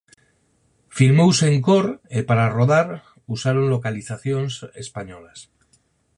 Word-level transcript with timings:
Filmouse 0.97 1.45
en 1.53 1.57
cor 1.67 1.85
e 2.17 2.19
para 2.29 2.51
rodar 2.57 2.87
usaron 3.35 3.65
localizacións 3.73 4.53
españolas. 4.83 5.39